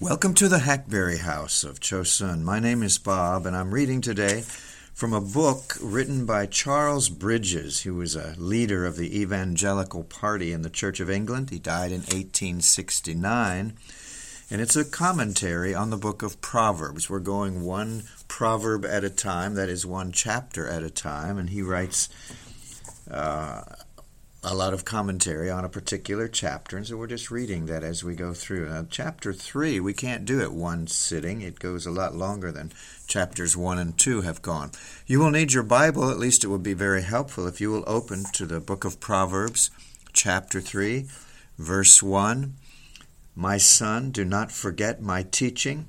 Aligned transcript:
Welcome 0.00 0.34
to 0.34 0.48
the 0.48 0.60
Hackberry 0.60 1.18
House 1.18 1.64
of 1.64 1.80
Chosun. 1.80 2.42
My 2.42 2.60
name 2.60 2.84
is 2.84 2.98
Bob, 2.98 3.46
and 3.46 3.56
I'm 3.56 3.74
reading 3.74 4.00
today 4.00 4.42
from 4.94 5.12
a 5.12 5.20
book 5.20 5.76
written 5.82 6.24
by 6.24 6.46
Charles 6.46 7.08
Bridges, 7.08 7.80
who 7.80 7.96
was 7.96 8.14
a 8.14 8.36
leader 8.38 8.86
of 8.86 8.94
the 8.94 9.20
Evangelical 9.20 10.04
Party 10.04 10.52
in 10.52 10.62
the 10.62 10.70
Church 10.70 11.00
of 11.00 11.10
England. 11.10 11.50
He 11.50 11.58
died 11.58 11.90
in 11.90 12.02
1869, 12.02 13.72
and 14.48 14.60
it's 14.60 14.76
a 14.76 14.84
commentary 14.84 15.74
on 15.74 15.90
the 15.90 15.96
book 15.96 16.22
of 16.22 16.40
Proverbs. 16.40 17.10
We're 17.10 17.18
going 17.18 17.64
one 17.64 18.04
proverb 18.28 18.84
at 18.84 19.02
a 19.02 19.10
time, 19.10 19.54
that 19.54 19.68
is, 19.68 19.84
one 19.84 20.12
chapter 20.12 20.68
at 20.68 20.84
a 20.84 20.90
time, 20.90 21.38
and 21.38 21.50
he 21.50 21.60
writes. 21.60 22.08
Uh, 23.10 23.62
a 24.44 24.54
lot 24.54 24.72
of 24.72 24.84
commentary 24.84 25.50
on 25.50 25.64
a 25.64 25.68
particular 25.68 26.28
chapter, 26.28 26.76
and 26.76 26.86
so 26.86 26.96
we're 26.96 27.08
just 27.08 27.30
reading 27.30 27.66
that 27.66 27.82
as 27.82 28.04
we 28.04 28.14
go 28.14 28.32
through. 28.32 28.68
Now, 28.68 28.86
chapter 28.88 29.32
3, 29.32 29.80
we 29.80 29.92
can't 29.92 30.24
do 30.24 30.40
it 30.40 30.52
one 30.52 30.86
sitting. 30.86 31.40
It 31.40 31.58
goes 31.58 31.86
a 31.86 31.90
lot 31.90 32.14
longer 32.14 32.52
than 32.52 32.72
chapters 33.08 33.56
1 33.56 33.78
and 33.78 33.98
2 33.98 34.20
have 34.20 34.40
gone. 34.40 34.70
You 35.08 35.18
will 35.18 35.32
need 35.32 35.52
your 35.52 35.64
Bible, 35.64 36.08
at 36.08 36.20
least 36.20 36.44
it 36.44 36.48
would 36.48 36.62
be 36.62 36.72
very 36.72 37.02
helpful 37.02 37.48
if 37.48 37.60
you 37.60 37.72
will 37.72 37.82
open 37.88 38.24
to 38.34 38.46
the 38.46 38.60
book 38.60 38.84
of 38.84 39.00
Proverbs, 39.00 39.70
chapter 40.12 40.60
3, 40.60 41.06
verse 41.58 42.00
1. 42.00 42.54
My 43.34 43.56
son, 43.56 44.12
do 44.12 44.24
not 44.24 44.52
forget 44.52 45.02
my 45.02 45.24
teaching, 45.24 45.88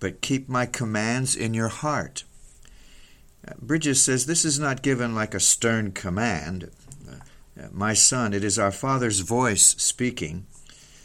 but 0.00 0.22
keep 0.22 0.48
my 0.48 0.64
commands 0.64 1.36
in 1.36 1.52
your 1.52 1.68
heart. 1.68 2.24
Bridges 3.60 4.02
says 4.02 4.24
this 4.24 4.46
is 4.46 4.58
not 4.58 4.80
given 4.80 5.14
like 5.14 5.34
a 5.34 5.40
stern 5.40 5.92
command 5.92 6.70
my 7.72 7.94
son, 7.94 8.32
it 8.32 8.44
is 8.44 8.58
our 8.58 8.72
Father's 8.72 9.20
voice 9.20 9.74
speaking. 9.78 10.46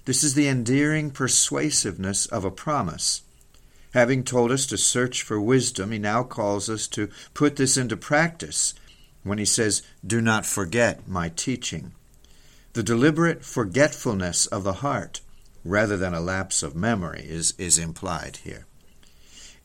This 0.05 0.23
is 0.23 0.33
the 0.33 0.47
endearing 0.47 1.11
persuasiveness 1.11 2.25
of 2.25 2.43
a 2.43 2.51
promise. 2.51 3.21
Having 3.93 4.23
told 4.23 4.51
us 4.51 4.65
to 4.67 4.77
search 4.77 5.23
for 5.23 5.39
wisdom, 5.39 5.91
he 5.91 5.99
now 5.99 6.23
calls 6.23 6.69
us 6.69 6.87
to 6.89 7.09
put 7.33 7.55
this 7.55 7.77
into 7.77 7.97
practice 7.97 8.73
when 9.23 9.37
he 9.37 9.45
says, 9.45 9.81
Do 10.05 10.21
not 10.21 10.45
forget 10.45 11.07
my 11.07 11.29
teaching. 11.29 11.93
The 12.73 12.83
deliberate 12.83 13.43
forgetfulness 13.43 14.45
of 14.47 14.63
the 14.63 14.73
heart, 14.73 15.21
rather 15.65 15.97
than 15.97 16.13
a 16.13 16.21
lapse 16.21 16.63
of 16.63 16.75
memory, 16.75 17.25
is, 17.27 17.53
is 17.57 17.77
implied 17.77 18.37
here. 18.43 18.65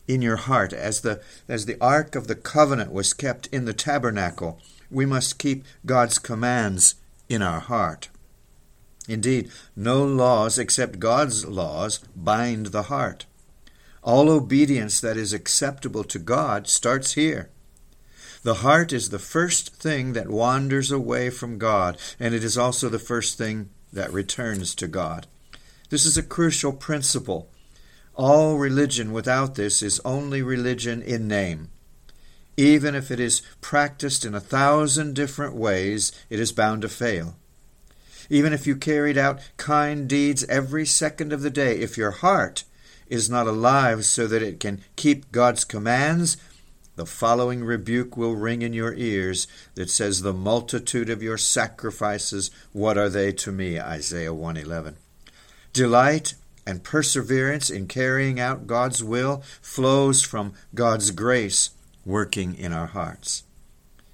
In 0.07 0.21
your 0.21 0.37
heart, 0.37 0.73
as 0.73 1.01
the, 1.01 1.21
as 1.47 1.65
the 1.65 1.77
ark 1.79 2.15
of 2.15 2.27
the 2.27 2.35
covenant 2.35 2.91
was 2.91 3.13
kept 3.13 3.47
in 3.47 3.65
the 3.65 3.73
tabernacle, 3.73 4.59
we 4.89 5.05
must 5.05 5.39
keep 5.39 5.63
God's 5.85 6.19
commands 6.19 6.95
in 7.29 7.41
our 7.41 7.59
heart. 7.59 8.09
Indeed, 9.07 9.51
no 9.75 10.03
laws 10.03 10.57
except 10.57 10.99
God's 10.99 11.45
laws 11.45 11.99
bind 12.15 12.67
the 12.67 12.83
heart. 12.83 13.25
All 14.03 14.29
obedience 14.29 14.99
that 15.01 15.17
is 15.17 15.33
acceptable 15.33 16.03
to 16.05 16.19
God 16.19 16.67
starts 16.67 17.13
here. 17.13 17.49
The 18.43 18.55
heart 18.55 18.93
is 18.93 19.09
the 19.09 19.19
first 19.19 19.75
thing 19.75 20.13
that 20.13 20.29
wanders 20.29 20.91
away 20.91 21.31
from 21.31 21.57
God, 21.57 21.97
and 22.19 22.35
it 22.35 22.43
is 22.43 22.57
also 22.57 22.89
the 22.89 22.99
first 22.99 23.37
thing 23.37 23.69
that 23.91 24.13
returns 24.13 24.75
to 24.75 24.87
God. 24.87 25.25
This 25.89 26.05
is 26.05 26.17
a 26.17 26.23
crucial 26.23 26.71
principle. 26.71 27.49
All 28.13 28.57
religion 28.57 29.11
without 29.11 29.55
this 29.55 29.81
is 29.81 29.99
only 30.05 30.41
religion 30.41 31.01
in 31.01 31.27
name. 31.27 31.69
Even 32.57 32.95
if 32.95 33.11
it 33.11 33.19
is 33.19 33.41
practiced 33.59 34.25
in 34.25 34.33
a 34.33 34.39
thousand 34.39 35.13
different 35.13 35.55
ways, 35.55 36.11
it 36.29 36.39
is 36.39 36.51
bound 36.51 36.81
to 36.83 36.89
fail. 36.89 37.35
Even 38.29 38.53
if 38.53 38.65
you 38.65 38.75
carried 38.75 39.17
out 39.17 39.39
kind 39.57 40.07
deeds 40.07 40.43
every 40.45 40.85
second 40.85 41.33
of 41.33 41.41
the 41.41 41.49
day, 41.49 41.79
if 41.79 41.97
your 41.97 42.11
heart 42.11 42.63
is 43.07 43.29
not 43.29 43.47
alive 43.47 44.05
so 44.05 44.25
that 44.25 44.41
it 44.41 44.59
can 44.59 44.81
keep 44.95 45.31
God's 45.31 45.63
commands, 45.63 46.37
the 46.95 47.05
following 47.05 47.63
rebuke 47.63 48.15
will 48.15 48.35
ring 48.35 48.61
in 48.61 48.73
your 48.73 48.93
ears 48.93 49.47
that 49.75 49.89
says, 49.89 50.21
The 50.21 50.33
multitude 50.33 51.09
of 51.09 51.21
your 51.21 51.37
sacrifices, 51.37 52.51
what 52.71 52.97
are 52.97 53.09
they 53.09 53.33
to 53.33 53.51
me? 53.51 53.79
Isaiah 53.79 54.33
111. 54.33 54.95
Delight 55.73 56.35
and 56.65 56.83
perseverance 56.83 57.69
in 57.69 57.87
carrying 57.87 58.39
out 58.39 58.65
God's 58.65 59.03
will 59.03 59.43
flows 59.61 60.23
from 60.23 60.53
God's 60.73 61.11
grace 61.11 61.71
working 62.05 62.55
in 62.55 62.71
our 62.71 62.87
hearts. 62.87 63.43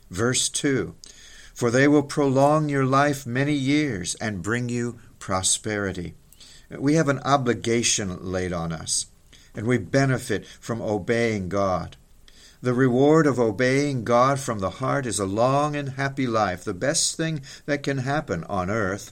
Verse 0.10 0.50
2 0.50 0.96
For 1.54 1.70
they 1.70 1.88
will 1.88 2.04
prolong 2.04 2.70
your 2.70 2.86
life 2.86 3.26
many 3.26 3.54
years 3.54 4.16
and 4.16 4.42
bring 4.42 4.70
you 4.70 5.00
prosperity. 5.20 6.16
We 6.70 6.96
have 6.96 7.10
an 7.10 7.20
obligation 7.20 8.32
laid 8.32 8.54
on 8.54 8.72
us, 8.72 9.08
and 9.54 9.68
we 9.68 9.78
benefit 9.78 10.46
from 10.46 10.82
obeying 10.82 11.50
God. 11.50 11.98
The 12.62 12.74
reward 12.74 13.26
of 13.26 13.40
obeying 13.40 14.04
God 14.04 14.40
from 14.40 14.60
the 14.60 14.70
heart 14.70 15.06
is 15.06 15.20
a 15.20 15.26
long 15.26 15.76
and 15.76 15.90
happy 15.90 16.28
life, 16.28 16.64
the 16.64 16.74
best 16.76 17.18
thing 17.18 17.42
that 17.66 17.84
can 17.84 18.00
happen 18.00 18.44
on 18.46 18.70
earth. 18.70 19.12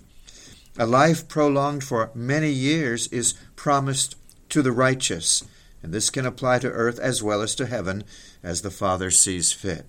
A 0.78 0.86
life 0.86 1.28
prolonged 1.28 1.84
for 1.84 2.12
many 2.14 2.52
years 2.52 3.08
is 3.08 3.34
promised 3.56 4.16
to 4.50 4.62
the 4.62 4.72
righteous, 4.72 5.44
and 5.82 5.94
this 5.94 6.10
can 6.10 6.26
apply 6.26 6.60
to 6.60 6.70
earth 6.70 7.00
as 7.00 7.24
well 7.24 7.42
as 7.42 7.56
to 7.56 7.66
heaven, 7.66 8.04
as 8.44 8.62
the 8.62 8.72
Father 8.72 9.12
sees 9.12 9.52
fit. 9.52 9.86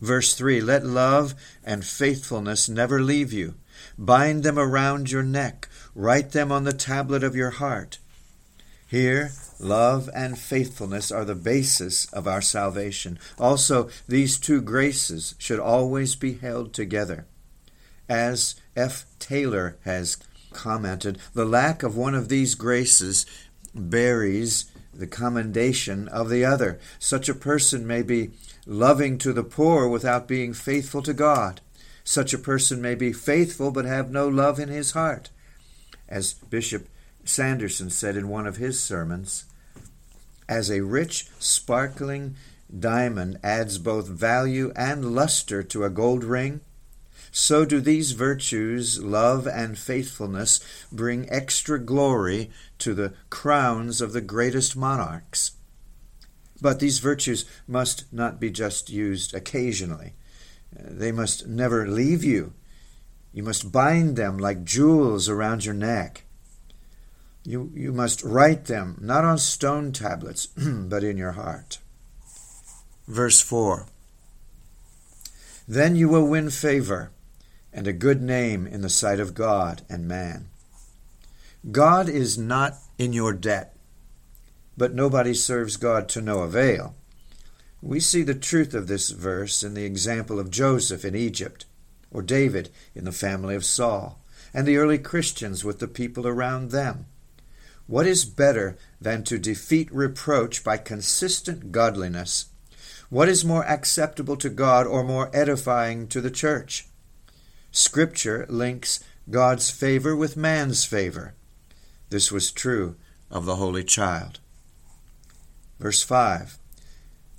Verse 0.00 0.34
3 0.34 0.60
Let 0.60 0.84
love 0.84 1.34
and 1.64 1.84
faithfulness 1.84 2.68
never 2.68 3.00
leave 3.00 3.32
you. 3.32 3.54
Bind 3.96 4.42
them 4.42 4.58
around 4.58 5.10
your 5.10 5.22
neck, 5.22 5.68
write 5.94 6.32
them 6.32 6.50
on 6.50 6.64
the 6.64 6.72
tablet 6.72 7.22
of 7.22 7.36
your 7.36 7.50
heart. 7.50 7.98
Here, 8.86 9.32
love 9.58 10.10
and 10.14 10.38
faithfulness 10.38 11.10
are 11.10 11.24
the 11.24 11.34
basis 11.34 12.04
of 12.12 12.26
our 12.26 12.42
salvation. 12.42 13.18
Also, 13.38 13.88
these 14.06 14.38
two 14.38 14.60
graces 14.60 15.34
should 15.38 15.58
always 15.58 16.14
be 16.14 16.34
held 16.34 16.74
together. 16.74 17.26
As 18.08 18.56
F. 18.76 19.06
Taylor 19.18 19.78
has 19.84 20.18
commented, 20.52 21.18
the 21.32 21.46
lack 21.46 21.82
of 21.82 21.96
one 21.96 22.14
of 22.14 22.28
these 22.28 22.54
graces 22.54 23.24
buries 23.74 24.70
the 24.94 25.06
commendation 25.06 26.08
of 26.08 26.28
the 26.28 26.44
other. 26.44 26.78
Such 26.98 27.28
a 27.28 27.34
person 27.34 27.86
may 27.86 28.02
be 28.02 28.30
loving 28.66 29.18
to 29.18 29.32
the 29.32 29.44
poor 29.44 29.88
without 29.88 30.28
being 30.28 30.52
faithful 30.52 31.02
to 31.02 31.14
God. 31.14 31.60
Such 32.04 32.34
a 32.34 32.38
person 32.38 32.80
may 32.80 32.94
be 32.94 33.12
faithful 33.12 33.70
but 33.70 33.84
have 33.84 34.10
no 34.10 34.28
love 34.28 34.58
in 34.58 34.68
his 34.68 34.92
heart. 34.92 35.30
As 36.08 36.34
Bishop 36.34 36.88
Sanderson 37.24 37.90
said 37.90 38.16
in 38.16 38.28
one 38.28 38.46
of 38.46 38.56
his 38.56 38.80
sermons, 38.80 39.44
as 40.48 40.70
a 40.70 40.80
rich, 40.80 41.28
sparkling 41.38 42.36
diamond 42.76 43.38
adds 43.42 43.78
both 43.78 44.08
value 44.08 44.72
and 44.74 45.14
luster 45.14 45.62
to 45.62 45.84
a 45.84 45.90
gold 45.90 46.24
ring, 46.24 46.60
so 47.34 47.64
do 47.64 47.80
these 47.80 48.12
virtues, 48.12 49.02
love 49.02 49.46
and 49.46 49.78
faithfulness, 49.78 50.60
bring 50.92 51.28
extra 51.30 51.78
glory 51.78 52.50
to 52.78 52.92
the 52.92 53.14
crowns 53.30 54.02
of 54.02 54.12
the 54.12 54.20
greatest 54.20 54.76
monarchs. 54.76 55.52
But 56.60 56.78
these 56.78 56.98
virtues 56.98 57.46
must 57.66 58.04
not 58.12 58.38
be 58.38 58.50
just 58.50 58.90
used 58.90 59.34
occasionally. 59.34 60.12
Uh, 60.78 60.82
they 60.90 61.10
must 61.10 61.46
never 61.46 61.88
leave 61.88 62.22
you. 62.22 62.52
You 63.32 63.42
must 63.42 63.72
bind 63.72 64.16
them 64.16 64.36
like 64.36 64.62
jewels 64.62 65.26
around 65.26 65.64
your 65.64 65.74
neck. 65.74 66.24
You, 67.44 67.72
you 67.74 67.92
must 67.92 68.22
write 68.22 68.66
them 68.66 68.98
not 69.00 69.24
on 69.24 69.38
stone 69.38 69.92
tablets, 69.92 70.46
but 70.56 71.02
in 71.02 71.16
your 71.16 71.32
heart. 71.32 71.78
Verse 73.08 73.40
4 73.40 73.86
Then 75.66 75.96
you 75.96 76.10
will 76.10 76.28
win 76.28 76.50
favor 76.50 77.10
and 77.72 77.86
a 77.86 77.92
good 77.92 78.20
name 78.20 78.66
in 78.66 78.82
the 78.82 78.90
sight 78.90 79.18
of 79.18 79.34
God 79.34 79.82
and 79.88 80.06
man. 80.06 80.48
God 81.70 82.08
is 82.08 82.36
not 82.36 82.74
in 82.98 83.12
your 83.12 83.32
debt, 83.32 83.76
but 84.76 84.94
nobody 84.94 85.34
serves 85.34 85.76
God 85.76 86.08
to 86.10 86.20
no 86.20 86.40
avail. 86.40 86.94
We 87.80 88.00
see 88.00 88.22
the 88.22 88.34
truth 88.34 88.74
of 88.74 88.86
this 88.86 89.10
verse 89.10 89.62
in 89.62 89.74
the 89.74 89.84
example 89.84 90.38
of 90.38 90.50
Joseph 90.50 91.04
in 91.04 91.14
Egypt, 91.14 91.66
or 92.10 92.22
David 92.22 92.70
in 92.94 93.04
the 93.04 93.12
family 93.12 93.54
of 93.54 93.64
Saul, 93.64 94.20
and 94.54 94.66
the 94.66 94.76
early 94.76 94.98
Christians 94.98 95.64
with 95.64 95.78
the 95.78 95.88
people 95.88 96.26
around 96.26 96.70
them. 96.70 97.06
What 97.86 98.06
is 98.06 98.24
better 98.24 98.76
than 99.00 99.24
to 99.24 99.38
defeat 99.38 99.92
reproach 99.92 100.62
by 100.62 100.76
consistent 100.78 101.72
godliness? 101.72 102.46
What 103.10 103.28
is 103.28 103.44
more 103.44 103.64
acceptable 103.64 104.36
to 104.36 104.48
God 104.48 104.86
or 104.86 105.02
more 105.02 105.30
edifying 105.34 106.06
to 106.08 106.20
the 106.20 106.30
church? 106.30 106.86
Scripture 107.72 108.44
links 108.50 109.02
God's 109.30 109.70
favor 109.70 110.14
with 110.14 110.36
man's 110.36 110.84
favor. 110.84 111.34
This 112.10 112.30
was 112.30 112.52
true 112.52 112.96
of 113.30 113.46
the 113.46 113.56
Holy 113.56 113.82
Child. 113.82 114.40
Verse 115.80 116.02
5 116.02 116.58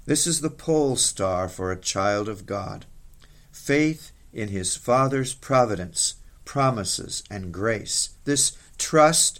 This 0.07 0.25
is 0.25 0.41
the 0.41 0.49
pole 0.49 0.95
star 0.95 1.47
for 1.47 1.71
a 1.71 1.79
child 1.79 2.27
of 2.27 2.47
God 2.47 2.87
faith 3.51 4.11
in 4.33 4.49
his 4.49 4.75
Father's 4.75 5.35
providence, 5.35 6.15
promises, 6.43 7.23
and 7.29 7.53
grace. 7.53 8.15
This 8.25 8.57
trust 8.79 9.39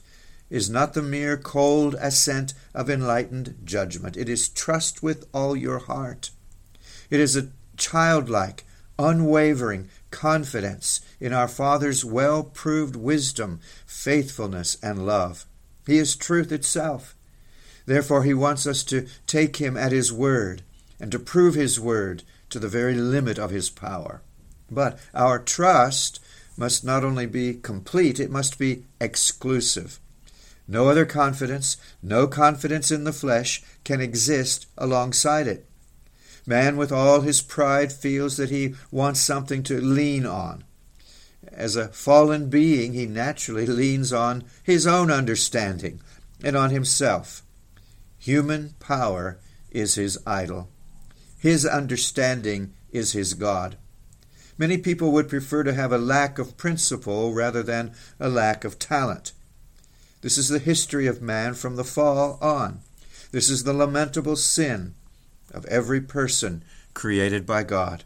is 0.52 0.70
not 0.70 0.94
the 0.94 1.02
mere 1.02 1.36
cold 1.36 1.96
assent 1.96 2.54
of 2.76 2.88
enlightened 2.88 3.58
judgment. 3.64 4.16
It 4.16 4.30
is 4.30 4.48
trust 4.48 5.02
with 5.02 5.28
all 5.34 5.56
your 5.56 5.80
heart. 5.80 6.30
It 7.10 7.20
is 7.20 7.36
a 7.36 7.50
childlike, 7.76 8.64
unwavering 9.00 9.90
confidence 10.14 11.02
in 11.20 11.34
our 11.34 11.48
Father's 11.48 12.06
well 12.06 12.44
proved 12.44 12.96
wisdom, 12.96 13.60
faithfulness, 13.86 14.78
and 14.82 15.06
love. 15.06 15.46
He 15.86 15.98
is 15.98 16.16
truth 16.16 16.52
itself. 16.52 17.16
Therefore, 17.86 18.24
He 18.24 18.34
wants 18.34 18.66
us 18.66 18.84
to 18.86 19.08
take 19.28 19.58
Him 19.58 19.76
at 19.76 19.92
His 19.92 20.14
word 20.14 20.62
and 21.00 21.12
to 21.12 21.20
prove 21.20 21.56
His 21.56 21.80
word 21.80 22.24
to 22.52 22.60
the 22.60 22.70
very 22.70 22.94
limit 22.94 23.38
of 23.38 23.50
His 23.50 23.70
power. 23.70 24.22
But 24.72 25.00
our 25.14 25.40
trust 25.40 26.20
must 26.56 26.86
not 26.86 27.04
only 27.04 27.26
be 27.26 27.56
complete, 27.56 28.20
it 28.20 28.32
must 28.32 28.60
be 28.60 28.86
exclusive. 29.02 30.00
No 30.68 30.88
other 30.88 31.06
confidence, 31.06 31.76
no 32.02 32.28
confidence 32.28 32.92
in 32.92 33.04
the 33.04 33.12
flesh, 33.12 33.64
can 33.84 34.00
exist 34.00 34.68
alongside 34.78 35.48
it. 35.48 35.66
Man, 36.46 36.76
with 36.76 36.92
all 36.92 37.22
his 37.22 37.42
pride, 37.42 37.94
feels 37.94 38.38
that 38.38 38.50
he 38.50 38.76
wants 38.92 39.22
something 39.22 39.64
to 39.64 39.80
lean 39.80 40.26
on. 40.26 40.64
As 41.52 41.76
a 41.76 41.88
fallen 41.90 42.50
being, 42.50 42.94
he 42.94 43.06
naturally 43.06 43.66
leans 43.66 44.12
on 44.12 44.44
his 44.64 44.86
own 44.86 45.12
understanding 45.12 46.02
and 46.44 46.58
on 46.58 46.70
himself. 46.72 47.44
Human 48.20 48.74
power 48.80 49.40
is 49.72 49.96
his 49.96 50.20
idol. 50.26 50.70
His 51.38 51.66
understanding 51.66 52.74
is 52.92 53.14
his 53.14 53.34
God. 53.34 53.78
Many 54.58 54.78
people 54.78 55.12
would 55.12 55.30
prefer 55.30 55.64
to 55.64 55.74
have 55.74 55.92
a 55.92 55.98
lack 55.98 56.40
of 56.40 56.58
principle 56.58 57.34
rather 57.34 57.64
than 57.64 57.94
a 58.20 58.30
lack 58.30 58.64
of 58.64 58.80
talent. 58.80 59.34
This 60.22 60.38
is 60.38 60.50
the 60.50 60.60
history 60.60 61.08
of 61.08 61.22
man 61.22 61.54
from 61.54 61.76
the 61.76 61.84
fall 61.84 62.38
on. 62.42 62.80
This 63.32 63.50
is 63.50 63.64
the 63.64 63.74
lamentable 63.74 64.36
sin 64.36 64.94
of 65.54 65.66
every 65.66 66.02
person 66.02 66.64
created 66.94 67.46
by 67.46 67.64
God. 67.64 68.04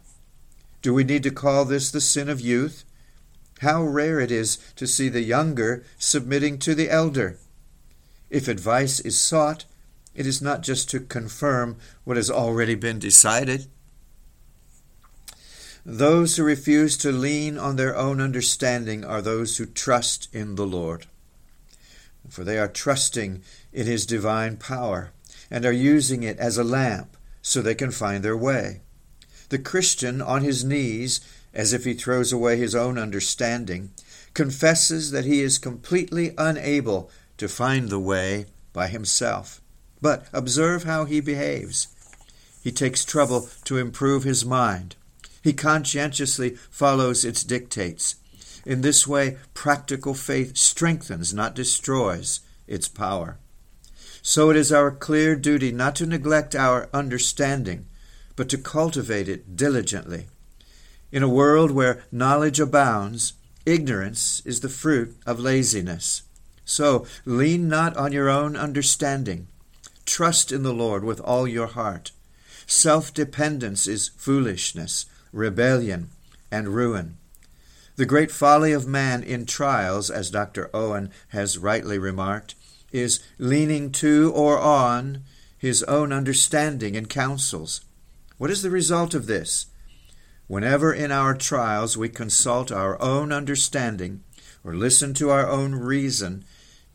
Do 0.82 0.94
we 0.94 1.04
need 1.04 1.22
to 1.24 1.30
call 1.30 1.64
this 1.64 1.90
the 1.90 2.00
sin 2.00 2.28
of 2.28 2.40
youth? 2.40 2.84
How 3.60 3.82
rare 3.82 4.20
it 4.20 4.30
is 4.30 4.56
to 4.76 4.86
see 4.86 5.08
the 5.08 5.22
younger 5.22 5.84
submitting 5.98 6.58
to 6.60 6.74
the 6.74 6.88
elder. 6.88 7.38
If 8.30 8.46
advice 8.46 9.00
is 9.00 9.20
sought, 9.20 9.64
it 10.14 10.26
is 10.26 10.40
not 10.40 10.62
just 10.62 10.88
to 10.90 11.00
confirm 11.00 11.76
what 12.04 12.16
has 12.16 12.30
already 12.30 12.74
been 12.74 12.98
decided. 12.98 13.66
Those 15.84 16.36
who 16.36 16.44
refuse 16.44 16.96
to 16.98 17.10
lean 17.10 17.56
on 17.56 17.76
their 17.76 17.96
own 17.96 18.20
understanding 18.20 19.04
are 19.04 19.22
those 19.22 19.56
who 19.56 19.66
trust 19.66 20.28
in 20.34 20.54
the 20.54 20.66
Lord. 20.66 21.06
For 22.28 22.44
they 22.44 22.58
are 22.58 22.68
trusting 22.68 23.42
in 23.72 23.86
His 23.86 24.04
divine 24.04 24.58
power 24.58 25.12
and 25.50 25.64
are 25.64 25.72
using 25.72 26.22
it 26.22 26.38
as 26.38 26.58
a 26.58 26.64
lamp 26.64 27.16
so 27.48 27.62
they 27.62 27.74
can 27.74 27.90
find 27.90 28.22
their 28.22 28.36
way. 28.36 28.82
The 29.48 29.58
Christian, 29.58 30.20
on 30.20 30.42
his 30.42 30.64
knees, 30.64 31.22
as 31.54 31.72
if 31.72 31.84
he 31.84 31.94
throws 31.94 32.30
away 32.30 32.58
his 32.58 32.74
own 32.74 32.98
understanding, 32.98 33.90
confesses 34.34 35.12
that 35.12 35.24
he 35.24 35.40
is 35.40 35.56
completely 35.56 36.34
unable 36.36 37.10
to 37.38 37.48
find 37.48 37.88
the 37.88 37.98
way 37.98 38.44
by 38.74 38.88
himself. 38.88 39.62
But 40.02 40.26
observe 40.30 40.84
how 40.84 41.06
he 41.06 41.20
behaves. 41.20 41.88
He 42.62 42.70
takes 42.70 43.02
trouble 43.02 43.48
to 43.64 43.78
improve 43.78 44.24
his 44.24 44.44
mind. 44.44 44.96
He 45.42 45.54
conscientiously 45.54 46.50
follows 46.70 47.24
its 47.24 47.42
dictates. 47.42 48.16
In 48.66 48.82
this 48.82 49.06
way, 49.06 49.38
practical 49.54 50.12
faith 50.12 50.58
strengthens, 50.58 51.32
not 51.32 51.54
destroys, 51.54 52.40
its 52.66 52.88
power. 52.88 53.38
So 54.22 54.50
it 54.50 54.56
is 54.56 54.72
our 54.72 54.90
clear 54.90 55.36
duty 55.36 55.72
not 55.72 55.96
to 55.96 56.06
neglect 56.06 56.54
our 56.54 56.88
understanding, 56.92 57.86
but 58.36 58.48
to 58.50 58.58
cultivate 58.58 59.28
it 59.28 59.56
diligently. 59.56 60.26
In 61.10 61.22
a 61.22 61.28
world 61.28 61.70
where 61.70 62.04
knowledge 62.12 62.60
abounds, 62.60 63.32
ignorance 63.64 64.42
is 64.44 64.60
the 64.60 64.68
fruit 64.68 65.16
of 65.26 65.40
laziness. 65.40 66.22
So 66.64 67.06
lean 67.24 67.68
not 67.68 67.96
on 67.96 68.12
your 68.12 68.28
own 68.28 68.56
understanding. 68.56 69.46
Trust 70.04 70.52
in 70.52 70.62
the 70.62 70.74
Lord 70.74 71.02
with 71.02 71.20
all 71.20 71.48
your 71.48 71.66
heart. 71.66 72.12
Self 72.66 73.14
dependence 73.14 73.86
is 73.86 74.08
foolishness, 74.08 75.06
rebellion, 75.32 76.10
and 76.50 76.68
ruin. 76.68 77.16
The 77.96 78.06
great 78.06 78.30
folly 78.30 78.72
of 78.72 78.86
man 78.86 79.22
in 79.22 79.46
trials, 79.46 80.10
as 80.10 80.30
Dr. 80.30 80.70
Owen 80.72 81.10
has 81.28 81.58
rightly 81.58 81.98
remarked, 81.98 82.54
is 82.92 83.20
leaning 83.38 83.90
to 83.92 84.32
or 84.34 84.58
on 84.58 85.22
his 85.56 85.82
own 85.84 86.12
understanding 86.12 86.96
and 86.96 87.08
counsels. 87.08 87.82
What 88.38 88.50
is 88.50 88.62
the 88.62 88.70
result 88.70 89.14
of 89.14 89.26
this? 89.26 89.66
Whenever 90.46 90.94
in 90.94 91.12
our 91.12 91.34
trials 91.34 91.96
we 91.96 92.08
consult 92.08 92.72
our 92.72 93.00
own 93.02 93.32
understanding 93.32 94.22
or 94.64 94.74
listen 94.74 95.12
to 95.14 95.30
our 95.30 95.48
own 95.48 95.74
reason, 95.74 96.44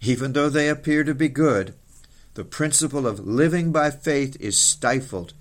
even 0.02 0.34
though 0.34 0.50
they 0.50 0.70
appear 0.70 1.04
to 1.04 1.14
be 1.14 1.30
good, 1.30 1.76
the 2.34 2.44
principle 2.44 3.06
of 3.06 3.20
living 3.20 3.72
by 3.72 3.92
faith 3.92 4.36
is 4.40 4.58
stifled, 4.58 5.34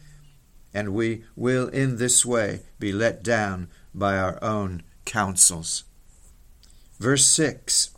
and 0.75 0.93
we 0.93 1.25
will 1.34 1.69
in 1.69 1.96
this 1.96 2.26
way 2.26 2.60
be 2.78 2.93
let 2.93 3.22
down 3.22 3.69
by 3.94 4.19
our 4.19 4.43
own 4.43 4.82
counsels. 5.05 5.84
Verse 6.98 7.25
6 7.26 7.92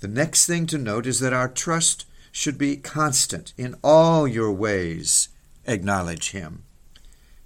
the 0.00 0.08
next 0.08 0.46
thing 0.46 0.66
to 0.66 0.78
note 0.78 1.06
is 1.06 1.20
that 1.20 1.32
our 1.32 1.48
trust 1.48 2.06
should 2.30 2.58
be 2.58 2.76
constant. 2.76 3.54
In 3.56 3.76
all 3.82 4.28
your 4.28 4.52
ways, 4.52 5.28
acknowledge 5.66 6.30
Him. 6.32 6.64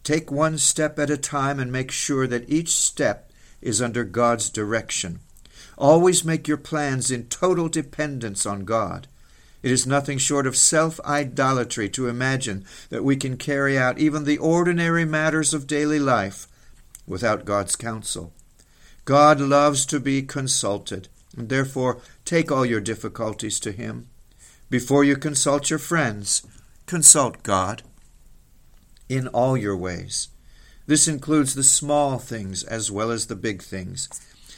Take 0.02 0.30
one 0.30 0.58
step 0.58 0.98
at 0.98 1.10
a 1.10 1.16
time 1.16 1.60
and 1.60 1.70
make 1.70 1.90
sure 1.90 2.26
that 2.26 2.48
each 2.50 2.70
step 2.70 3.30
is 3.60 3.80
under 3.80 4.02
God's 4.04 4.50
direction. 4.50 5.20
Always 5.78 6.24
make 6.24 6.48
your 6.48 6.56
plans 6.56 7.10
in 7.10 7.26
total 7.28 7.68
dependence 7.68 8.44
on 8.44 8.64
God. 8.64 9.06
It 9.62 9.70
is 9.70 9.86
nothing 9.86 10.18
short 10.18 10.46
of 10.46 10.56
self 10.56 10.98
idolatry 11.00 11.88
to 11.90 12.08
imagine 12.08 12.64
that 12.88 13.04
we 13.04 13.16
can 13.16 13.36
carry 13.36 13.78
out 13.78 13.98
even 13.98 14.24
the 14.24 14.38
ordinary 14.38 15.04
matters 15.04 15.52
of 15.52 15.66
daily 15.66 15.98
life 15.98 16.48
without 17.06 17.44
God's 17.44 17.76
counsel. 17.76 18.32
God 19.04 19.40
loves 19.40 19.84
to 19.86 20.00
be 20.00 20.22
consulted. 20.22 21.08
And 21.36 21.48
therefore, 21.48 22.00
take 22.30 22.52
all 22.52 22.64
your 22.64 22.80
difficulties 22.80 23.58
to 23.58 23.72
Him. 23.72 24.08
Before 24.68 25.02
you 25.02 25.16
consult 25.16 25.68
your 25.68 25.80
friends, 25.80 26.46
consult 26.86 27.42
God 27.42 27.82
in 29.08 29.26
all 29.26 29.56
your 29.56 29.76
ways. 29.76 30.28
This 30.86 31.08
includes 31.08 31.56
the 31.56 31.64
small 31.64 32.20
things 32.20 32.62
as 32.62 32.88
well 32.88 33.10
as 33.10 33.26
the 33.26 33.34
big 33.34 33.62
things. 33.62 34.08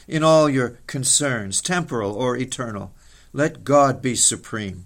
In 0.07 0.23
all 0.23 0.47
your 0.47 0.77
concerns, 0.85 1.63
temporal 1.63 2.13
or 2.13 2.37
eternal, 2.37 2.93
let 3.33 3.63
God 3.63 4.03
be 4.03 4.13
supreme. 4.15 4.85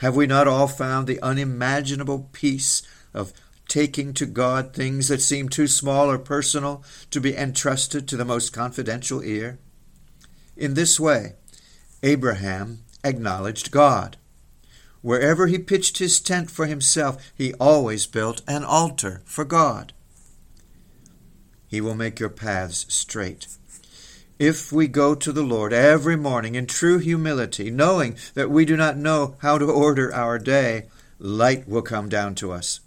Have 0.00 0.14
we 0.14 0.26
not 0.26 0.46
all 0.46 0.68
found 0.68 1.06
the 1.06 1.22
unimaginable 1.22 2.28
peace 2.32 2.82
of 3.14 3.32
taking 3.68 4.12
to 4.12 4.26
God 4.26 4.74
things 4.74 5.08
that 5.08 5.22
seem 5.22 5.48
too 5.48 5.66
small 5.66 6.10
or 6.10 6.18
personal 6.18 6.84
to 7.10 7.22
be 7.22 7.34
entrusted 7.34 8.06
to 8.08 8.18
the 8.18 8.26
most 8.26 8.52
confidential 8.52 9.22
ear? 9.22 9.58
In 10.58 10.74
this 10.74 11.00
way, 11.00 11.36
Abraham 12.02 12.80
acknowledged 13.04 13.70
God. 13.70 14.16
Wherever 15.02 15.46
he 15.46 15.58
pitched 15.58 15.98
his 15.98 16.20
tent 16.20 16.50
for 16.50 16.66
himself, 16.66 17.32
he 17.34 17.54
always 17.54 18.06
built 18.06 18.42
an 18.48 18.64
altar 18.64 19.22
for 19.24 19.44
God. 19.44 19.92
He 21.68 21.80
will 21.80 21.94
make 21.94 22.18
your 22.18 22.28
paths 22.28 22.86
straight. 22.88 23.46
If 24.38 24.70
we 24.70 24.86
go 24.86 25.14
to 25.14 25.32
the 25.32 25.42
Lord 25.42 25.72
every 25.72 26.16
morning 26.16 26.54
in 26.54 26.66
true 26.66 26.98
humility, 26.98 27.70
knowing 27.70 28.16
that 28.34 28.50
we 28.50 28.64
do 28.64 28.76
not 28.76 28.96
know 28.96 29.36
how 29.38 29.58
to 29.58 29.70
order 29.70 30.14
our 30.14 30.38
day, 30.38 30.86
light 31.18 31.66
will 31.66 31.82
come 31.82 32.08
down 32.08 32.34
to 32.36 32.52
us. 32.52 32.80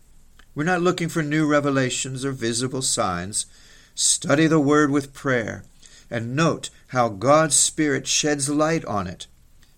We're 0.53 0.63
not 0.63 0.81
looking 0.81 1.09
for 1.09 1.23
new 1.23 1.47
revelations 1.47 2.23
or 2.23 2.31
visible 2.31 2.81
signs. 2.81 3.45
Study 3.95 4.45
the 4.45 4.59
Word 4.59 4.91
with 4.91 5.13
prayer 5.13 5.63
and 6.09 6.35
note 6.35 6.69
how 6.89 7.09
God's 7.09 7.55
Spirit 7.55 8.07
sheds 8.07 8.49
light 8.49 8.83
on 8.85 9.07
it. 9.07 9.27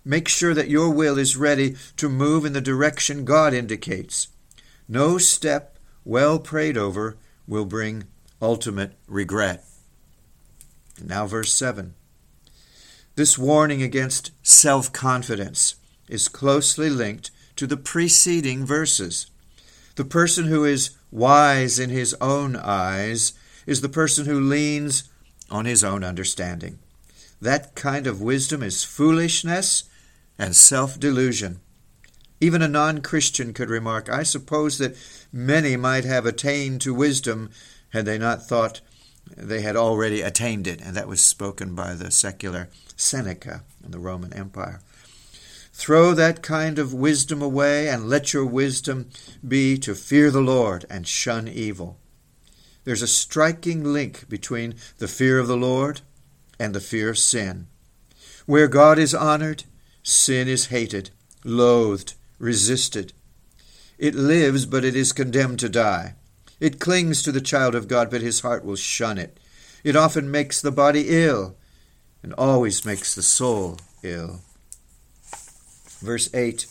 Make 0.04 0.28
sure 0.28 0.54
that 0.54 0.70
your 0.70 0.90
will 0.90 1.18
is 1.18 1.38
ready 1.38 1.76
to 1.98 2.10
move 2.10 2.46
in 2.46 2.54
the 2.54 2.62
direction 2.62 3.26
God 3.26 3.54
indicates. 3.54 4.30
No 4.88 5.18
step 5.18 5.78
well 6.04 6.40
prayed 6.40 6.78
over 6.78 7.18
will 7.48 7.66
bring 7.66 8.06
ultimate 8.42 8.94
regret. 9.08 9.64
Now, 11.04 11.28
verse 11.28 11.54
7. 11.54 11.94
This 13.16 13.38
warning 13.38 13.84
against 13.84 14.32
self 14.42 14.92
confidence 14.94 15.76
is 16.08 16.28
closely 16.28 16.90
linked 16.90 17.30
to 17.58 17.68
the 17.68 17.78
preceding 17.78 18.66
verses. 18.66 19.28
The 19.96 20.06
person 20.06 20.46
who 20.46 20.64
is 20.64 20.92
wise 21.12 21.78
in 21.78 21.90
his 21.90 22.16
own 22.22 22.56
eyes 22.56 23.34
is 23.68 23.82
the 23.82 23.90
person 23.90 24.26
who 24.26 24.40
leans 24.40 25.10
on 25.50 25.66
his 25.66 25.84
own 25.84 26.04
understanding. 26.04 26.80
That 27.42 27.74
kind 27.74 28.06
of 28.06 28.22
wisdom 28.22 28.62
is 28.62 28.84
foolishness 28.84 29.86
and 30.38 30.56
self 30.56 31.00
delusion. 31.00 31.60
Even 32.40 32.62
a 32.62 32.68
non 32.68 33.02
Christian 33.02 33.54
could 33.54 33.70
remark, 33.70 34.10
I 34.10 34.24
suppose 34.24 34.78
that 34.78 34.96
many 35.34 35.76
might 35.76 36.06
have 36.06 36.26
attained 36.26 36.82
to 36.82 36.94
wisdom 36.94 37.50
had 37.90 38.06
they 38.06 38.20
not 38.20 38.48
thought 38.48 38.82
they 39.36 39.62
had 39.62 39.76
already 39.76 40.22
attained 40.22 40.68
it. 40.68 40.82
And 40.82 40.96
that 40.96 41.08
was 41.08 41.22
spoken 41.22 41.74
by 41.74 41.96
the 41.96 42.12
secular 42.12 42.70
Seneca 42.96 43.64
in 43.84 43.92
the 43.92 44.00
Roman 44.00 44.34
Empire. 44.34 44.82
Throw 45.74 46.14
that 46.14 46.44
kind 46.44 46.78
of 46.78 46.94
wisdom 46.94 47.42
away, 47.42 47.90
and 47.90 48.10
let 48.10 48.34
your 48.34 48.46
wisdom 48.46 49.10
be 49.48 49.78
to 49.80 49.96
fear 49.96 50.30
the 50.30 50.42
Lord 50.42 50.86
and 50.90 51.08
shun 51.08 51.48
evil. 51.48 51.98
There's 52.84 53.02
a 53.02 53.08
striking 53.08 53.84
link 53.84 54.28
between 54.30 54.76
the 54.98 55.08
fear 55.08 55.40
of 55.40 55.48
the 55.48 55.58
Lord 55.58 56.02
and 56.62 56.76
the 56.76 56.80
fear 56.80 57.10
of 57.10 57.18
sin. 57.18 57.66
Where 58.46 58.68
God 58.68 59.00
is 59.00 59.16
honored, 59.16 59.64
sin 60.04 60.48
is 60.48 60.68
hated, 60.68 61.10
loathed, 61.44 62.14
resisted. 62.38 63.14
It 63.98 64.14
lives, 64.14 64.68
but 64.68 64.86
it 64.86 64.96
is 64.96 65.12
condemned 65.12 65.58
to 65.60 65.70
die. 65.70 66.14
It 66.60 66.80
clings 66.80 67.24
to 67.24 67.32
the 67.32 67.42
child 67.42 67.74
of 67.74 67.88
God, 67.88 68.12
but 68.12 68.22
his 68.22 68.42
heart 68.42 68.64
will 68.64 68.76
shun 68.76 69.18
it. 69.18 69.40
It 69.84 69.96
often 69.96 70.30
makes 70.30 70.62
the 70.62 70.72
body 70.72 71.06
ill, 71.08 71.56
and 72.22 72.34
always 72.34 72.86
makes 72.86 73.16
the 73.16 73.24
soul 73.24 73.80
ill. 74.04 74.42
Verse 76.00 76.30
8 76.32 76.68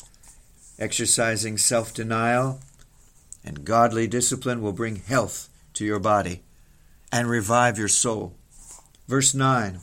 Exercising 0.78 1.58
self 1.58 1.92
denial 1.92 2.60
and 3.44 3.64
godly 3.64 4.06
discipline 4.06 4.62
will 4.62 4.72
bring 4.72 4.96
health 4.96 5.48
to 5.74 5.84
your 5.84 5.98
body 5.98 6.42
and 7.10 7.28
revive 7.28 7.76
your 7.76 7.88
soul. 7.88 8.36
Verse 9.10 9.34
9 9.34 9.80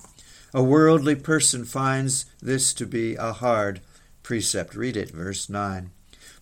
A 0.54 0.64
worldly 0.64 1.14
person 1.14 1.66
finds 1.66 2.28
this 2.42 2.74
to 2.74 2.86
be 2.86 3.16
a 3.16 3.34
hard 3.34 3.82
precept. 4.24 4.74
Read 4.74 4.96
it, 4.96 5.12
verse 5.12 5.50
9. 5.50 5.92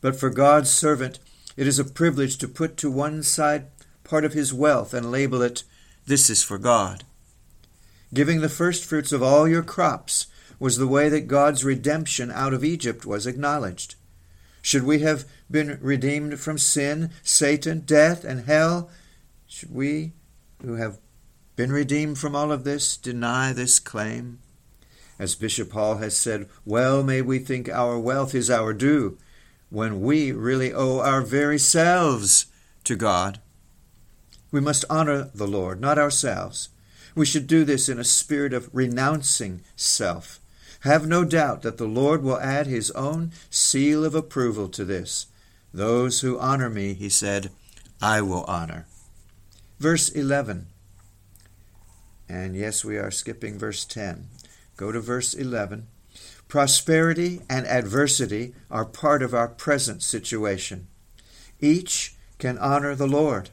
But 0.02 0.16
for 0.16 0.30
God's 0.30 0.70
servant, 0.70 1.18
it 1.58 1.66
is 1.66 1.80
a 1.80 1.84
privilege 1.84 2.38
to 2.38 2.48
put 2.48 2.78
to 2.78 2.92
one 2.92 3.24
side 3.24 3.66
part 4.04 4.24
of 4.24 4.34
his 4.34 4.54
wealth 4.54 4.94
and 4.94 5.12
label 5.12 5.42
it, 5.42 5.64
This 6.06 6.30
is 6.30 6.44
for 6.44 6.60
God. 6.60 7.04
Giving 8.14 8.42
the 8.42 8.50
first 8.50 8.86
fruits 8.86 9.12
of 9.12 9.24
all 9.24 9.48
your 9.48 9.64
crops 9.64 10.28
was 10.60 10.78
the 10.78 10.86
way 10.86 11.10
that 11.10 11.28
God's 11.28 11.66
redemption 11.66 12.30
out 12.30 12.54
of 12.54 12.64
Egypt 12.64 13.04
was 13.04 13.26
acknowledged. 13.26 13.96
Should 14.62 14.84
we 14.84 15.00
have 15.00 15.26
been 15.50 15.80
redeemed 15.82 16.40
from 16.40 16.60
sin, 16.60 17.10
Satan, 17.24 17.80
death, 17.80 18.24
and 18.24 18.46
hell? 18.46 18.92
Should 19.48 19.74
we, 19.74 20.12
who 20.62 20.76
have 20.76 21.00
been 21.56 21.72
redeemed 21.72 22.18
from 22.18 22.36
all 22.36 22.52
of 22.52 22.64
this, 22.64 22.98
deny 22.98 23.54
this 23.54 23.80
claim? 23.80 24.40
As 25.18 25.36
Bishop 25.36 25.72
Hall 25.72 25.98
has 25.98 26.18
said, 26.18 26.50
well 26.66 27.04
may 27.04 27.22
we 27.22 27.40
think 27.40 27.70
our 27.70 27.98
wealth 28.00 28.36
is 28.36 28.50
our 28.50 28.74
due, 28.74 29.18
when 29.70 30.02
we 30.02 30.32
really 30.32 30.74
owe 30.74 31.00
our 31.00 31.22
very 31.22 31.58
selves 31.58 32.48
to 32.84 32.96
God. 32.96 33.40
We 34.52 34.60
must 34.60 34.86
honor 34.90 35.30
the 35.34 35.48
Lord, 35.48 35.80
not 35.80 35.98
ourselves. 35.98 36.70
We 37.16 37.26
should 37.26 37.48
do 37.48 37.64
this 37.64 37.88
in 37.88 38.00
a 38.00 38.04
spirit 38.04 38.54
of 38.54 38.70
renouncing 38.74 39.62
self 39.76 40.40
have 40.86 41.08
no 41.08 41.26
doubt 41.26 41.64
that 41.64 41.78
the 41.78 41.88
Lord 41.88 42.22
will 42.22 42.40
add 42.40 42.68
his 42.68 42.92
own 42.92 43.32
seal 43.50 44.06
of 44.06 44.14
approval 44.14 44.70
to 44.70 44.86
this. 44.86 45.26
Those 45.74 46.22
who 46.22 46.40
honor 46.40 46.70
me, 46.70 46.94
he 46.94 47.10
said, 47.10 47.50
I 48.02 48.22
will 48.22 48.44
honor. 48.44 48.86
Verse 49.80 50.10
11. 50.10 50.68
And 52.28 52.56
yes, 52.56 52.84
we 52.84 52.98
are 52.98 53.12
skipping 53.12 53.58
verse 53.58 53.86
10. 53.86 54.28
Go 54.78 54.92
to 54.92 55.00
verse 55.00 55.34
11. 55.34 55.88
Prosperity 56.48 57.42
and 57.50 57.66
adversity 57.66 58.54
are 58.70 58.86
part 58.86 59.24
of 59.24 59.34
our 59.34 59.48
present 59.48 60.04
situation. 60.04 60.88
Each 61.60 62.16
can 62.38 62.58
honor 62.58 62.96
the 62.96 63.08
Lord. 63.08 63.50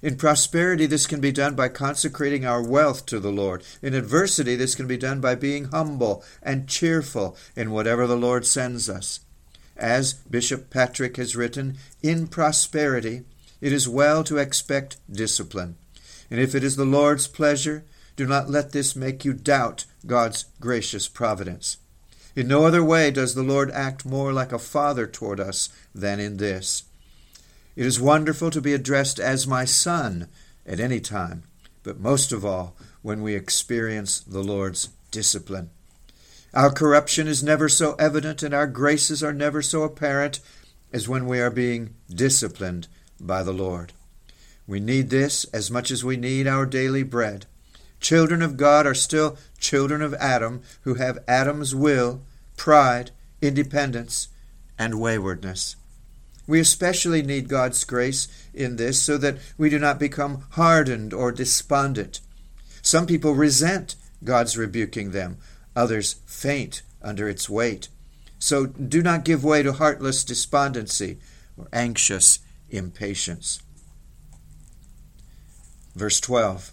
In 0.00 0.16
prosperity, 0.16 0.86
this 0.86 1.06
can 1.06 1.20
be 1.20 1.32
done 1.32 1.54
by 1.56 1.68
consecrating 1.68 2.44
our 2.46 2.62
wealth 2.62 3.04
to 3.06 3.18
the 3.18 3.32
Lord. 3.32 3.64
In 3.82 3.94
adversity, 3.94 4.54
this 4.54 4.74
can 4.74 4.86
be 4.86 4.96
done 4.96 5.20
by 5.20 5.34
being 5.34 5.64
humble 5.66 6.22
and 6.42 6.68
cheerful 6.68 7.36
in 7.56 7.72
whatever 7.72 8.06
the 8.06 8.16
Lord 8.16 8.46
sends 8.46 8.88
us. 8.88 9.20
As 9.76 10.12
Bishop 10.12 10.70
Patrick 10.70 11.16
has 11.16 11.36
written, 11.36 11.78
in 12.02 12.28
prosperity, 12.28 13.22
it 13.60 13.72
is 13.72 13.88
well 13.88 14.22
to 14.24 14.38
expect 14.38 14.98
discipline. 15.10 15.76
And 16.30 16.40
if 16.40 16.54
it 16.54 16.64
is 16.64 16.76
the 16.76 16.84
Lord's 16.84 17.26
pleasure, 17.26 17.84
do 18.16 18.26
not 18.26 18.50
let 18.50 18.72
this 18.72 18.96
make 18.96 19.24
you 19.24 19.32
doubt 19.32 19.84
God's 20.06 20.46
gracious 20.60 21.08
providence. 21.08 21.78
In 22.34 22.48
no 22.48 22.64
other 22.64 22.84
way 22.84 23.10
does 23.10 23.34
the 23.34 23.42
Lord 23.42 23.70
act 23.70 24.04
more 24.04 24.32
like 24.32 24.52
a 24.52 24.58
father 24.58 25.06
toward 25.06 25.40
us 25.40 25.68
than 25.94 26.20
in 26.20 26.36
this. 26.36 26.84
It 27.76 27.86
is 27.86 28.00
wonderful 28.00 28.50
to 28.50 28.60
be 28.60 28.74
addressed 28.74 29.20
as 29.20 29.46
my 29.46 29.64
son 29.64 30.28
at 30.66 30.80
any 30.80 31.00
time, 31.00 31.44
but 31.82 32.00
most 32.00 32.32
of 32.32 32.44
all 32.44 32.76
when 33.02 33.22
we 33.22 33.34
experience 33.34 34.20
the 34.20 34.42
Lord's 34.42 34.88
discipline. 35.10 35.70
Our 36.54 36.70
corruption 36.70 37.28
is 37.28 37.42
never 37.42 37.68
so 37.68 37.94
evident 37.94 38.42
and 38.42 38.54
our 38.54 38.66
graces 38.66 39.22
are 39.22 39.32
never 39.32 39.62
so 39.62 39.82
apparent 39.82 40.40
as 40.92 41.08
when 41.08 41.26
we 41.26 41.40
are 41.40 41.50
being 41.50 41.94
disciplined 42.08 42.88
by 43.20 43.42
the 43.42 43.52
Lord. 43.52 43.92
We 44.68 44.80
need 44.80 45.08
this 45.08 45.44
as 45.46 45.70
much 45.70 45.90
as 45.90 46.04
we 46.04 46.18
need 46.18 46.46
our 46.46 46.66
daily 46.66 47.02
bread. 47.02 47.46
Children 48.00 48.42
of 48.42 48.58
God 48.58 48.86
are 48.86 48.94
still 48.94 49.38
children 49.58 50.02
of 50.02 50.12
Adam 50.14 50.60
who 50.82 50.94
have 50.94 51.24
Adam's 51.26 51.74
will, 51.74 52.20
pride, 52.58 53.10
independence, 53.40 54.28
and 54.78 55.00
waywardness. 55.00 55.74
We 56.46 56.60
especially 56.60 57.22
need 57.22 57.48
God's 57.48 57.82
grace 57.84 58.28
in 58.52 58.76
this 58.76 59.02
so 59.02 59.16
that 59.16 59.38
we 59.56 59.70
do 59.70 59.78
not 59.78 59.98
become 59.98 60.44
hardened 60.50 61.14
or 61.14 61.32
despondent. 61.32 62.20
Some 62.82 63.06
people 63.06 63.34
resent 63.34 63.96
God's 64.22 64.58
rebuking 64.58 65.12
them, 65.12 65.38
others 65.74 66.16
faint 66.26 66.82
under 67.00 67.26
its 67.26 67.48
weight. 67.48 67.88
So 68.38 68.66
do 68.66 69.02
not 69.02 69.24
give 69.24 69.44
way 69.44 69.62
to 69.62 69.72
heartless 69.72 70.24
despondency 70.24 71.18
or 71.56 71.68
anxious 71.72 72.40
impatience. 72.70 73.62
Verse 75.94 76.20
12. 76.20 76.72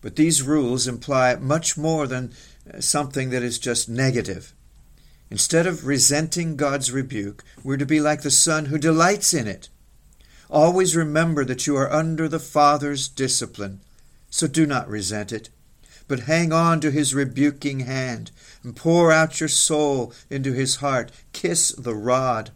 But 0.00 0.16
these 0.16 0.42
rules 0.42 0.86
imply 0.86 1.34
much 1.36 1.76
more 1.76 2.06
than 2.06 2.32
uh, 2.72 2.80
something 2.80 3.30
that 3.30 3.42
is 3.42 3.58
just 3.58 3.88
negative. 3.88 4.52
Instead 5.30 5.66
of 5.66 5.86
resenting 5.86 6.56
God's 6.56 6.92
rebuke, 6.92 7.42
we're 7.64 7.76
to 7.76 7.86
be 7.86 8.00
like 8.00 8.22
the 8.22 8.30
Son 8.30 8.66
who 8.66 8.78
delights 8.78 9.34
in 9.34 9.48
it. 9.48 9.68
Always 10.48 10.94
remember 10.94 11.44
that 11.44 11.66
you 11.66 11.76
are 11.76 11.92
under 11.92 12.28
the 12.28 12.38
Father's 12.38 13.08
discipline, 13.08 13.80
so 14.30 14.46
do 14.46 14.66
not 14.66 14.88
resent 14.88 15.32
it, 15.32 15.50
but 16.06 16.20
hang 16.20 16.52
on 16.52 16.80
to 16.80 16.92
his 16.92 17.14
rebuking 17.14 17.80
hand 17.80 18.30
and 18.62 18.76
pour 18.76 19.10
out 19.10 19.40
your 19.40 19.48
soul 19.48 20.12
into 20.30 20.52
his 20.52 20.76
heart. 20.76 21.10
Kiss 21.32 21.72
the 21.72 21.94
rod. 21.94 22.52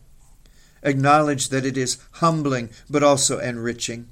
Acknowledge 0.85 1.49
that 1.49 1.67
it 1.67 1.77
is 1.77 1.99
humbling 2.13 2.71
but 2.89 3.03
also 3.03 3.41
enriching. 3.41 4.09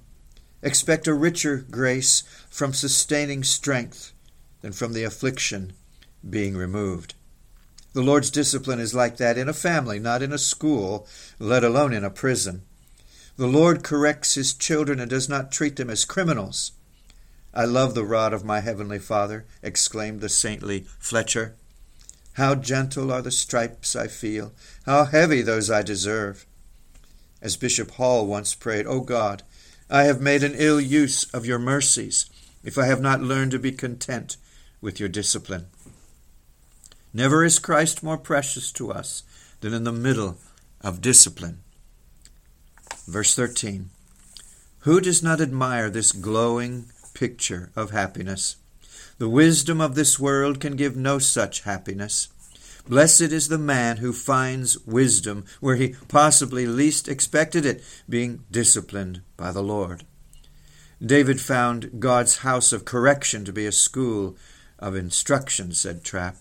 Expect 0.62 1.06
a 1.06 1.14
richer 1.14 1.64
grace 1.70 2.22
from 2.50 2.72
sustaining 2.72 3.44
strength 3.44 4.12
than 4.60 4.72
from 4.72 4.92
the 4.92 5.04
affliction 5.04 5.72
being 6.28 6.56
removed. 6.56 7.14
The 7.92 8.02
Lord's 8.02 8.30
discipline 8.30 8.80
is 8.80 8.94
like 8.94 9.16
that 9.16 9.38
in 9.38 9.48
a 9.48 9.54
family, 9.54 9.98
not 9.98 10.22
in 10.22 10.32
a 10.32 10.38
school, 10.38 11.06
let 11.38 11.64
alone 11.64 11.92
in 11.92 12.04
a 12.04 12.10
prison. 12.10 12.62
The 13.36 13.46
Lord 13.46 13.84
corrects 13.84 14.34
his 14.34 14.52
children 14.52 14.98
and 14.98 15.08
does 15.08 15.28
not 15.28 15.52
treat 15.52 15.76
them 15.76 15.90
as 15.90 16.04
criminals. 16.04 16.72
I 17.54 17.64
love 17.64 17.94
the 17.94 18.04
rod 18.04 18.32
of 18.32 18.44
my 18.44 18.60
heavenly 18.60 18.98
Father, 18.98 19.46
exclaimed 19.62 20.20
the 20.20 20.28
saintly 20.28 20.86
Fletcher. 20.98 21.54
How 22.34 22.54
gentle 22.54 23.10
are 23.10 23.22
the 23.22 23.30
stripes 23.30 23.96
I 23.96 24.06
feel, 24.06 24.52
how 24.86 25.04
heavy 25.04 25.42
those 25.42 25.70
I 25.70 25.82
deserve. 25.82 26.46
As 27.40 27.56
Bishop 27.56 27.92
Hall 27.92 28.26
once 28.26 28.54
prayed, 28.54 28.86
O 28.86 29.00
God, 29.00 29.42
I 29.90 30.04
have 30.04 30.20
made 30.20 30.42
an 30.42 30.54
ill 30.54 30.80
use 30.80 31.24
of 31.32 31.46
your 31.46 31.58
mercies 31.58 32.28
if 32.62 32.76
I 32.76 32.86
have 32.86 33.00
not 33.00 33.22
learned 33.22 33.52
to 33.52 33.58
be 33.58 33.72
content 33.72 34.36
with 34.80 35.00
your 35.00 35.08
discipline. 35.08 35.66
Never 37.14 37.42
is 37.42 37.58
Christ 37.58 38.02
more 38.02 38.18
precious 38.18 38.70
to 38.72 38.92
us 38.92 39.22
than 39.60 39.72
in 39.72 39.84
the 39.84 39.92
middle 39.92 40.36
of 40.82 41.00
discipline. 41.00 41.60
Verse 43.06 43.34
13 43.34 43.88
Who 44.80 45.00
does 45.00 45.22
not 45.22 45.40
admire 45.40 45.88
this 45.88 46.12
glowing 46.12 46.86
picture 47.14 47.70
of 47.74 47.90
happiness? 47.90 48.56
The 49.16 49.28
wisdom 49.28 49.80
of 49.80 49.94
this 49.94 50.18
world 50.18 50.60
can 50.60 50.76
give 50.76 50.96
no 50.96 51.18
such 51.18 51.62
happiness. 51.62 52.28
Blessed 52.88 53.32
is 53.32 53.48
the 53.48 53.58
man 53.58 53.98
who 53.98 54.14
finds 54.14 54.78
wisdom 54.86 55.44
where 55.60 55.76
he 55.76 55.94
possibly 56.08 56.66
least 56.66 57.06
expected 57.06 57.66
it, 57.66 57.84
being 58.08 58.44
disciplined 58.50 59.20
by 59.36 59.52
the 59.52 59.62
Lord. 59.62 60.04
David 61.04 61.38
found 61.38 62.00
God's 62.00 62.38
house 62.38 62.72
of 62.72 62.86
correction 62.86 63.44
to 63.44 63.52
be 63.52 63.66
a 63.66 63.72
school 63.72 64.36
of 64.78 64.96
instruction, 64.96 65.72
said 65.72 66.02
Trapp. 66.02 66.36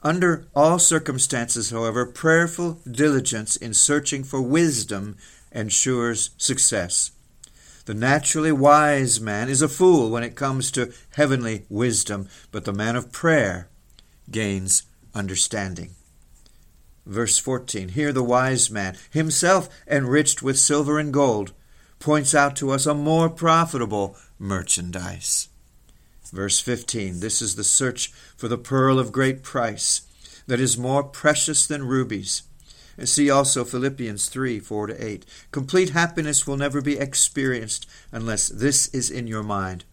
Under 0.00 0.46
all 0.54 0.78
circumstances, 0.78 1.70
however, 1.70 2.06
prayerful 2.06 2.80
diligence 2.88 3.56
in 3.56 3.74
searching 3.74 4.22
for 4.22 4.40
wisdom 4.40 5.16
ensures 5.50 6.30
success. 6.38 7.10
The 7.86 7.94
naturally 7.94 8.52
wise 8.52 9.20
man 9.20 9.48
is 9.48 9.60
a 9.60 9.68
fool 9.68 10.08
when 10.08 10.22
it 10.22 10.36
comes 10.36 10.70
to 10.72 10.92
heavenly 11.16 11.64
wisdom, 11.68 12.28
but 12.52 12.64
the 12.64 12.72
man 12.72 12.94
of 12.94 13.10
prayer 13.10 13.68
gains 14.30 14.84
understanding. 15.16 15.90
Verse 17.06 17.38
14 17.38 17.90
Here 17.90 18.12
the 18.12 18.22
wise 18.22 18.70
man, 18.70 18.96
himself 19.10 19.68
enriched 19.88 20.42
with 20.42 20.58
silver 20.58 20.98
and 20.98 21.12
gold, 21.12 21.52
points 21.98 22.34
out 22.34 22.56
to 22.56 22.70
us 22.70 22.84
a 22.84 22.94
more 22.94 23.30
profitable 23.30 24.16
merchandise. 24.38 25.48
Verse 26.32 26.60
15 26.60 27.20
This 27.20 27.40
is 27.40 27.56
the 27.56 27.64
search 27.64 28.08
for 28.36 28.48
the 28.48 28.58
pearl 28.58 28.98
of 28.98 29.12
great 29.12 29.42
price 29.42 30.02
that 30.46 30.60
is 30.60 30.76
more 30.76 31.02
precious 31.02 31.66
than 31.66 31.86
rubies. 31.86 32.42
See 33.04 33.30
also 33.30 33.64
Philippians 33.64 34.28
3 34.28 34.58
4 34.58 34.86
to 34.88 35.04
8. 35.04 35.26
Complete 35.50 35.90
happiness 35.90 36.46
will 36.46 36.56
never 36.56 36.80
be 36.80 36.98
experienced 36.98 37.86
unless 38.10 38.48
this 38.48 38.88
is 38.88 39.10
in 39.10 39.26
your 39.26 39.42
mind. 39.42 39.84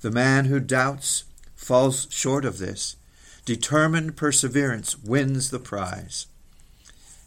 The 0.00 0.10
man 0.10 0.46
who 0.46 0.60
doubts 0.60 1.24
falls 1.54 2.06
short 2.10 2.44
of 2.44 2.58
this. 2.58 2.96
Determined 3.46 4.16
perseverance 4.16 4.98
wins 4.98 5.50
the 5.50 5.60
prize. 5.60 6.26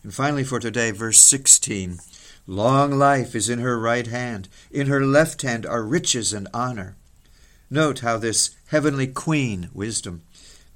And 0.03 0.13
finally, 0.13 0.43
for 0.43 0.59
today, 0.59 0.91
verse 0.91 1.21
16 1.21 1.99
Long 2.45 2.91
life 2.91 3.35
is 3.35 3.47
in 3.47 3.59
her 3.59 3.79
right 3.79 4.05
hand, 4.05 4.49
in 4.69 4.87
her 4.87 5.05
left 5.05 5.43
hand 5.43 5.65
are 5.65 5.81
riches 5.81 6.33
and 6.33 6.49
honor. 6.53 6.97
Note 7.69 7.99
how 7.99 8.17
this 8.17 8.49
heavenly 8.67 9.07
queen, 9.07 9.69
wisdom, 9.73 10.23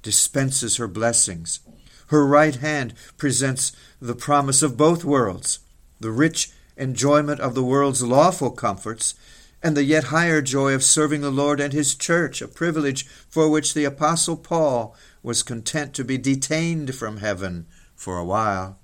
dispenses 0.02 0.78
her 0.78 0.88
blessings. 0.88 1.60
Her 2.06 2.26
right 2.26 2.56
hand 2.56 2.94
presents 3.18 3.72
the 4.00 4.14
promise 4.14 4.62
of 4.62 4.78
both 4.78 5.04
worlds, 5.04 5.58
the 6.00 6.10
rich 6.10 6.52
enjoyment 6.78 7.40
of 7.40 7.54
the 7.54 7.64
world's 7.64 8.02
lawful 8.02 8.50
comforts, 8.50 9.14
and 9.62 9.76
the 9.76 9.84
yet 9.84 10.04
higher 10.04 10.40
joy 10.40 10.72
of 10.72 10.82
serving 10.82 11.20
the 11.20 11.30
Lord 11.30 11.60
and 11.60 11.74
His 11.74 11.94
church, 11.94 12.40
a 12.40 12.48
privilege 12.48 13.06
for 13.06 13.50
which 13.50 13.74
the 13.74 13.84
Apostle 13.84 14.36
Paul 14.38 14.96
was 15.24 15.42
content 15.42 15.94
to 15.94 16.04
be 16.04 16.18
detained 16.18 16.94
from 16.94 17.16
heaven 17.16 17.66
for 17.96 18.18
a 18.18 18.24
while. 18.24 18.78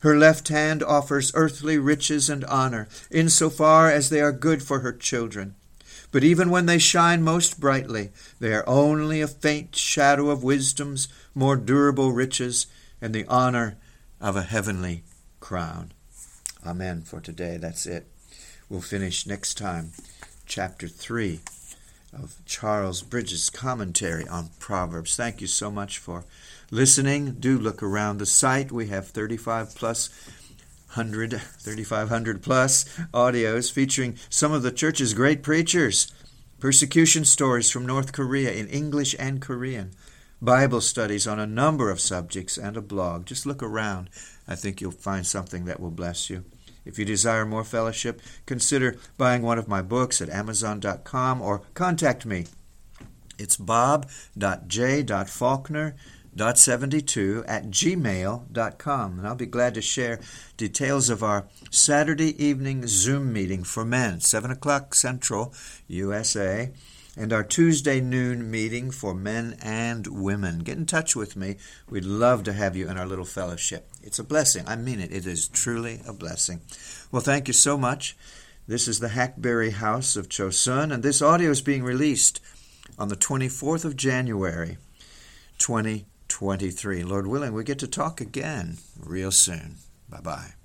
Her 0.00 0.16
left 0.16 0.48
hand 0.48 0.82
offers 0.82 1.32
earthly 1.34 1.78
riches 1.78 2.28
and 2.30 2.44
honor, 2.44 2.86
in 3.10 3.30
so 3.30 3.50
far 3.50 3.90
as 3.90 4.10
they 4.10 4.20
are 4.20 4.30
good 4.30 4.62
for 4.62 4.80
her 4.80 4.92
children. 4.92 5.56
But 6.12 6.22
even 6.22 6.50
when 6.50 6.66
they 6.66 6.78
shine 6.78 7.22
most 7.22 7.58
brightly, 7.58 8.10
they 8.38 8.52
are 8.54 8.68
only 8.68 9.20
a 9.20 9.26
faint 9.26 9.74
shadow 9.74 10.30
of 10.30 10.44
wisdom's 10.44 11.08
more 11.34 11.56
durable 11.56 12.12
riches 12.12 12.66
and 13.00 13.14
the 13.14 13.26
honor 13.26 13.78
of 14.20 14.36
a 14.36 14.42
heavenly 14.42 15.02
crown. 15.40 15.92
Amen. 16.64 17.02
For 17.02 17.20
today, 17.20 17.56
that's 17.56 17.86
it. 17.86 18.06
We'll 18.68 18.82
finish 18.82 19.26
next 19.26 19.56
time, 19.56 19.92
chapter 20.46 20.88
3 20.88 21.40
of 22.12 22.36
Charles 22.46 23.02
Bridges' 23.02 23.50
commentary 23.50 24.26
on 24.26 24.50
Proverbs. 24.58 25.16
Thank 25.16 25.40
you 25.40 25.46
so 25.46 25.70
much 25.70 25.98
for 25.98 26.24
listening. 26.70 27.36
Do 27.38 27.58
look 27.58 27.82
around 27.82 28.18
the 28.18 28.26
site. 28.26 28.72
We 28.72 28.88
have 28.88 29.08
35 29.08 29.74
plus 29.74 30.10
100, 30.94 31.32
3,500 31.32 32.42
plus 32.42 32.84
audios 33.12 33.70
featuring 33.70 34.16
some 34.30 34.52
of 34.52 34.62
the 34.62 34.72
church's 34.72 35.12
great 35.12 35.42
preachers, 35.42 36.10
persecution 36.58 37.24
stories 37.24 37.70
from 37.70 37.86
North 37.86 38.12
Korea 38.12 38.52
in 38.52 38.68
English 38.68 39.14
and 39.18 39.40
Korean, 39.40 39.92
Bible 40.40 40.80
studies 40.80 41.26
on 41.26 41.38
a 41.38 41.46
number 41.46 41.90
of 41.90 42.00
subjects, 42.00 42.56
and 42.56 42.76
a 42.76 42.80
blog. 42.80 43.26
Just 43.26 43.44
look 43.44 43.62
around. 43.62 44.08
I 44.46 44.54
think 44.54 44.80
you'll 44.80 44.92
find 44.92 45.26
something 45.26 45.66
that 45.66 45.80
will 45.80 45.90
bless 45.90 46.30
you. 46.30 46.44
If 46.88 46.98
you 46.98 47.04
desire 47.04 47.46
more 47.46 47.62
fellowship, 47.62 48.20
consider 48.46 48.96
buying 49.16 49.42
one 49.42 49.58
of 49.58 49.68
my 49.68 49.82
books 49.82 50.20
at 50.20 50.30
Amazon.com 50.30 51.40
or 51.40 51.62
contact 51.74 52.26
me. 52.26 52.46
It's 53.38 53.56
bob.j.faulkner.com 53.56 55.94
dot72 56.38 57.44
at 57.46 57.66
gmail.com. 57.66 59.18
And 59.18 59.26
I'll 59.26 59.34
be 59.34 59.46
glad 59.46 59.74
to 59.74 59.82
share 59.82 60.20
details 60.56 61.10
of 61.10 61.22
our 61.22 61.46
Saturday 61.70 62.42
evening 62.42 62.86
Zoom 62.86 63.32
meeting 63.32 63.64
for 63.64 63.84
men, 63.84 64.20
7 64.20 64.50
o'clock 64.50 64.94
Central, 64.94 65.52
USA, 65.88 66.70
and 67.18 67.32
our 67.32 67.42
Tuesday 67.42 68.00
noon 68.00 68.48
meeting 68.48 68.92
for 68.92 69.12
men 69.12 69.56
and 69.60 70.06
women. 70.06 70.60
Get 70.60 70.78
in 70.78 70.86
touch 70.86 71.16
with 71.16 71.36
me. 71.36 71.56
We'd 71.90 72.04
love 72.04 72.44
to 72.44 72.52
have 72.52 72.76
you 72.76 72.88
in 72.88 72.96
our 72.96 73.06
little 73.06 73.24
fellowship. 73.24 73.90
It's 74.02 74.20
a 74.20 74.24
blessing. 74.24 74.64
I 74.68 74.76
mean 74.76 75.00
it. 75.00 75.10
It 75.10 75.26
is 75.26 75.48
truly 75.48 76.00
a 76.06 76.12
blessing. 76.12 76.60
Well, 77.10 77.20
thank 77.20 77.48
you 77.48 77.54
so 77.54 77.76
much. 77.76 78.16
This 78.68 78.86
is 78.86 79.00
the 79.00 79.08
Hackberry 79.08 79.70
House 79.70 80.14
of 80.14 80.28
Chosun, 80.28 80.92
and 80.92 81.02
this 81.02 81.20
audio 81.20 81.50
is 81.50 81.60
being 81.60 81.82
released 81.82 82.40
on 82.98 83.08
the 83.08 83.16
24th 83.16 83.84
of 83.84 83.96
January, 83.96 84.76
2023. 85.58 87.02
Lord 87.02 87.26
willing, 87.26 87.52
we 87.52 87.64
get 87.64 87.78
to 87.80 87.88
talk 87.88 88.20
again 88.20 88.78
real 89.02 89.32
soon. 89.32 89.76
Bye 90.08 90.20
bye. 90.20 90.57